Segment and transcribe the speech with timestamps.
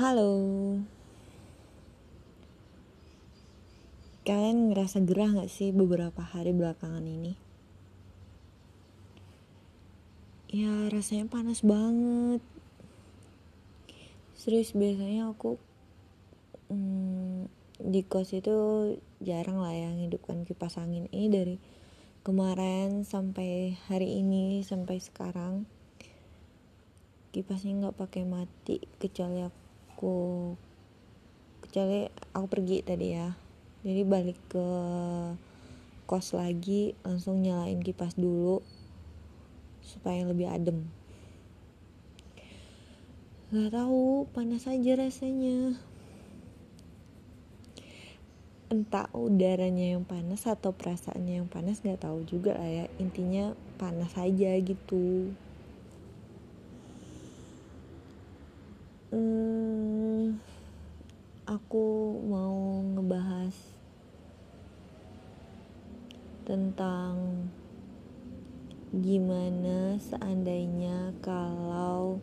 [0.00, 0.32] Halo.
[4.24, 7.36] Kalian ngerasa gerah gak sih beberapa hari belakangan ini?
[10.48, 12.40] Ya rasanya panas banget.
[14.40, 15.60] Serius biasanya aku
[16.72, 17.52] hmm,
[17.84, 18.56] di kos itu
[19.20, 21.56] jarang lah yang hidupkan kipas angin ini dari
[22.24, 25.68] kemarin sampai hari ini sampai sekarang
[27.36, 29.68] kipasnya nggak pakai mati kecuali
[30.00, 30.56] aku
[31.60, 33.36] kecuali aku pergi tadi ya.
[33.84, 34.68] Jadi balik ke
[36.08, 38.64] kos lagi langsung nyalain kipas dulu
[39.84, 40.88] supaya lebih adem.
[43.52, 45.76] Nggak tahu panas aja rasanya.
[48.72, 52.86] Entah udaranya yang panas atau perasaannya yang panas nggak tahu juga lah ya.
[52.96, 55.36] Intinya panas aja gitu.
[59.10, 59.49] Hmm,
[66.60, 67.48] tentang
[68.92, 72.20] gimana seandainya kalau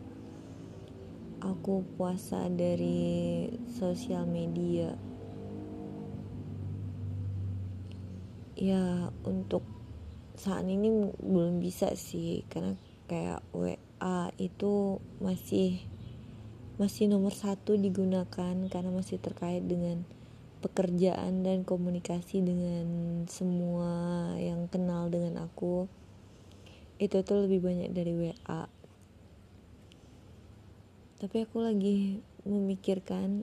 [1.42, 4.94] aku puasa dari sosial media.
[8.54, 9.66] Ya untuk
[10.38, 12.78] saat ini belum bisa sih karena
[13.10, 15.82] kayak WA itu masih
[16.78, 20.06] masih nomor satu digunakan karena masih terkait dengan
[20.58, 22.86] pekerjaan dan komunikasi dengan
[23.30, 25.86] semua yang kenal dengan aku
[26.98, 28.66] itu tuh lebih banyak dari WA
[31.18, 33.42] tapi aku lagi memikirkan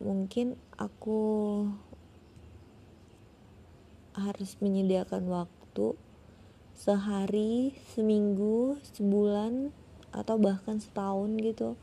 [0.00, 1.22] mungkin aku
[4.14, 5.98] harus menyediakan waktu
[6.74, 9.70] sehari, seminggu, sebulan,
[10.10, 11.78] atau bahkan setahun gitu.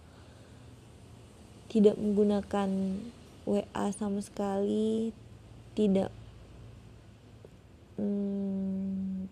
[1.72, 2.70] Tidak menggunakan
[3.46, 5.16] WA sama sekali
[5.74, 6.14] tidak
[7.98, 9.30] hmm,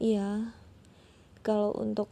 [0.00, 0.54] iya.
[1.40, 2.08] Kalau untuk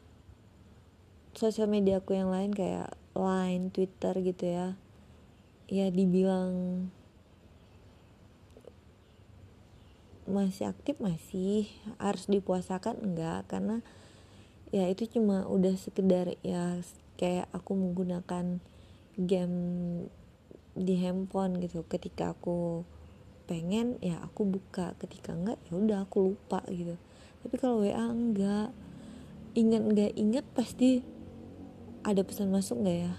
[1.37, 4.69] sosial media aku yang lain kayak Line, Twitter gitu ya.
[5.69, 6.87] Ya dibilang
[10.29, 13.49] masih aktif masih harus dipuasakan enggak?
[13.49, 13.81] Karena
[14.69, 16.81] ya itu cuma udah sekedar ya
[17.17, 18.61] kayak aku menggunakan
[19.19, 19.59] game
[20.79, 21.83] di handphone gitu.
[21.85, 22.87] Ketika aku
[23.51, 24.95] pengen ya aku buka.
[25.03, 26.95] Ketika enggak ya udah aku lupa gitu.
[27.43, 28.71] Tapi kalau WA enggak.
[29.59, 31.03] Ingat enggak ingat pasti
[32.07, 33.13] ada pesan masuk enggak ya?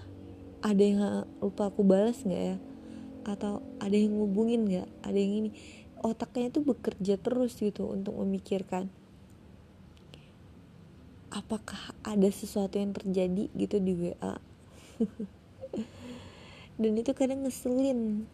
[0.60, 1.00] Ada yang
[1.44, 2.56] lupa aku balas enggak ya?
[3.28, 4.88] Atau ada yang ngubungin enggak?
[5.04, 5.50] Ada yang ini.
[6.00, 8.88] Otaknya tuh bekerja terus gitu untuk memikirkan
[11.30, 14.34] apakah ada sesuatu yang terjadi gitu di WA
[16.80, 18.24] dan itu kadang ngeselin.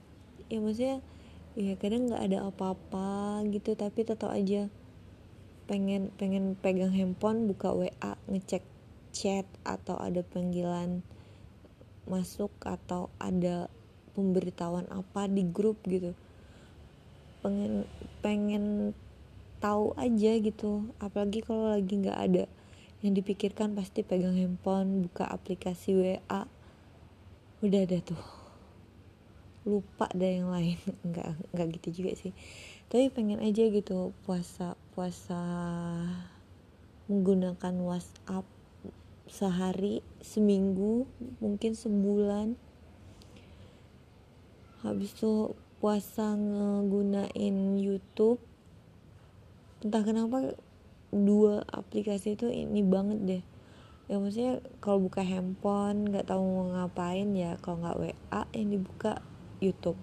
[0.47, 1.03] Ya maksudnya
[1.59, 4.71] ya kadang nggak ada apa-apa gitu tapi tetap aja
[5.67, 8.63] pengen pengen pegang handphone buka WA ngecek
[9.11, 11.03] chat atau ada panggilan
[12.07, 13.67] masuk atau ada
[14.15, 16.15] pemberitahuan apa di grup gitu.
[17.43, 17.83] Pengen
[18.23, 18.95] pengen
[19.59, 20.87] tahu aja gitu.
[21.03, 22.47] Apalagi kalau lagi nggak ada
[23.03, 26.47] yang dipikirkan pasti pegang handphone buka aplikasi WA
[27.65, 28.36] udah ada tuh
[29.67, 30.79] lupa ada yang lain.
[31.11, 32.33] Nggak nggak gitu juga sih.
[32.87, 35.43] Tapi pengen aja gitu puasa puasa
[37.11, 38.47] menggunakan WhatsApp
[39.27, 41.11] sehari seminggu
[41.43, 42.55] mungkin sebulan.
[44.87, 48.39] Habis itu puasa ngegunain YouTube.
[49.83, 50.55] Entah kenapa
[51.11, 53.43] dua aplikasi itu ini banget deh.
[54.07, 59.19] Ya maksudnya kalau buka handphone nggak tahu mau ngapain ya kalau nggak WA yang dibuka
[59.63, 59.99] YouTube.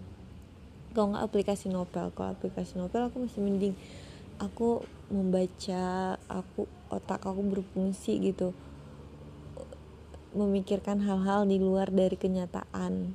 [0.94, 3.75] Kalau nggak aplikasi novel kalau aplikasi novel aku masih mending
[4.38, 8.53] aku membaca aku otak aku berfungsi gitu.
[10.34, 13.13] Memikirkan hal-hal di luar dari kenyataan.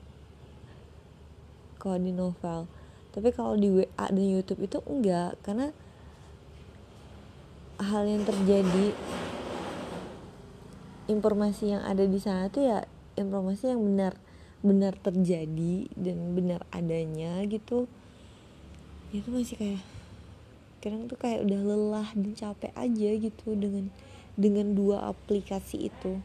[1.78, 2.66] Kalau di novel.
[3.14, 5.74] Tapi kalau di WA dan YouTube itu enggak karena
[7.78, 8.94] hal yang terjadi
[11.08, 12.78] informasi yang ada di sana tuh ya
[13.16, 14.18] informasi yang benar
[14.58, 17.86] benar terjadi dan benar adanya gitu
[19.08, 19.82] itu masih kayak
[20.78, 23.90] kadang tuh kayak udah lelah dan capek aja gitu dengan
[24.38, 26.22] dengan dua aplikasi itu.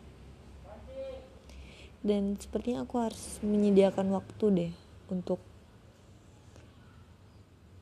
[2.03, 4.71] Dan sepertinya aku harus menyediakan waktu deh
[5.09, 5.39] untuk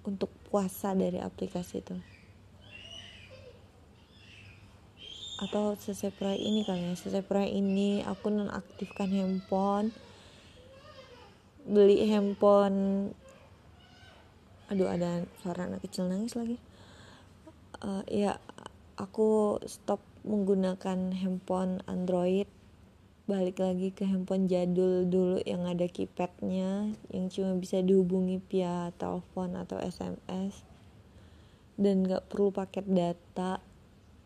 [0.06, 1.97] untuk puasa dari aplikasi itu.
[5.42, 9.89] Atau selesai proyek ini kali ya selesai proyek ini aku nonaktifkan handphone
[11.65, 13.11] beli handphone.
[14.71, 16.57] Aduh ada suara anak kecil nangis lagi.
[17.81, 18.37] Uh, ya
[18.97, 22.47] aku stop menggunakan handphone Android.
[23.29, 29.55] Balik lagi ke handphone jadul dulu yang ada keypadnya yang cuma bisa dihubungi via telepon
[29.55, 30.65] atau SMS
[31.79, 33.61] dan nggak perlu paket data.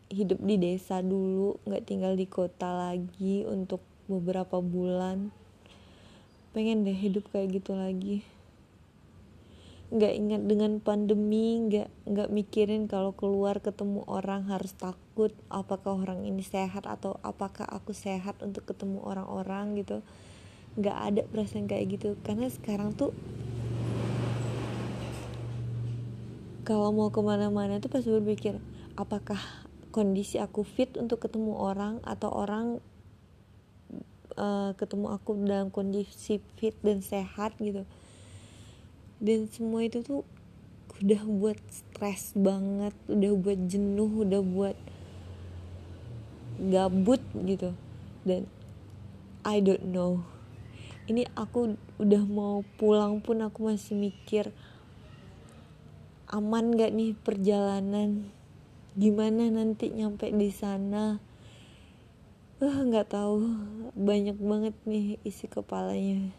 [0.06, 5.34] Hidup di desa dulu nggak tinggal di kota lagi untuk beberapa bulan
[6.56, 8.24] pengen deh hidup kayak gitu lagi.
[9.92, 16.24] Nggak ingat dengan pandemi nggak nggak mikirin kalau keluar ketemu orang harus takut apakah orang
[16.24, 20.00] ini sehat atau apakah aku sehat untuk ketemu orang-orang gitu.
[20.80, 22.16] Nggak ada perasaan kayak gitu.
[22.24, 23.12] Karena sekarang tuh
[26.64, 28.56] kalau mau ke mana-mana tuh pasti berpikir
[28.96, 29.38] apakah
[29.92, 32.80] kondisi aku fit untuk ketemu orang atau orang
[34.36, 37.82] uh, ketemu aku dalam kondisi fit dan sehat gitu.
[39.16, 40.22] Dan semua itu tuh
[40.96, 44.76] udah buat stres banget udah buat jenuh udah buat
[46.72, 47.72] gabut gitu.
[48.24, 48.48] Dan
[49.44, 50.24] I don't know.
[51.06, 54.50] Ini aku udah mau pulang pun aku masih mikir
[56.26, 58.26] aman gak nih perjalanan?
[58.96, 61.20] Gimana nanti nyampe di sana
[62.56, 63.52] uh nggak tahu.
[63.92, 66.32] Banyak banget nih isi kepalanya.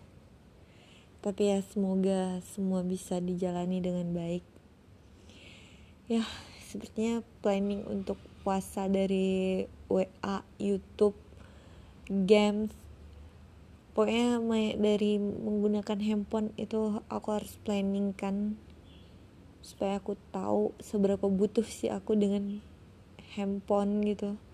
[1.22, 4.42] Tapi ya semoga semua bisa dijalani dengan baik.
[6.10, 6.25] Ya
[6.66, 11.14] sepertinya planning untuk puasa dari WA YouTube
[12.10, 12.74] games
[13.94, 14.40] pokoknya
[14.78, 18.58] dari menggunakan handphone itu aku harus planning kan.
[19.62, 22.58] Supaya aku tahu seberapa butuh sih aku dengan
[23.38, 24.46] handphone gitu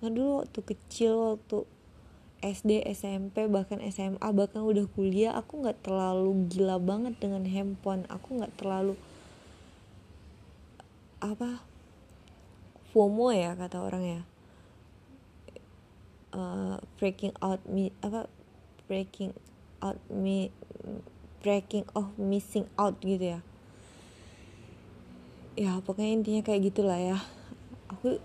[0.00, 1.68] nah dulu waktu kecil waktu
[2.40, 8.08] SD SMP bahkan SMA bahkan udah kuliah aku nggak terlalu gila banget dengan handphone.
[8.08, 8.96] Aku nggak terlalu
[11.20, 11.60] apa
[12.96, 14.22] FOMO ya kata orang ya.
[16.32, 18.24] Uh, breaking out me apa
[18.88, 19.36] breaking
[19.84, 20.48] out me
[21.44, 23.40] breaking of missing out gitu ya.
[25.60, 27.20] Ya pokoknya intinya kayak gitulah ya.
[27.92, 28.16] Aku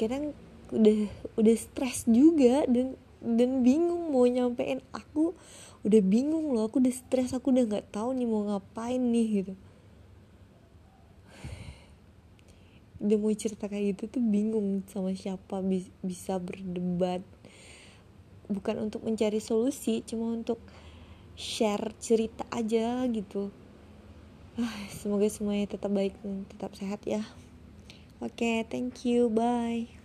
[0.00, 0.32] kadang
[0.72, 0.98] udah
[1.36, 5.36] udah stres juga dan dan bingung mau nyampein aku.
[5.82, 9.54] Udah bingung loh aku udah stres aku udah nggak tahu nih mau ngapain nih gitu.
[13.02, 15.62] Udah mau cerita kayak gitu tuh bingung sama siapa
[16.02, 17.22] bisa berdebat.
[18.46, 20.58] Bukan untuk mencari solusi cuma untuk
[21.34, 23.50] share cerita aja gitu.
[24.54, 27.24] Ah, semoga semuanya tetap baik dan tetap sehat ya.
[28.22, 30.01] Oke okay, thank you bye